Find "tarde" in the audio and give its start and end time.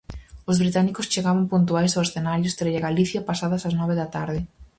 4.15-4.39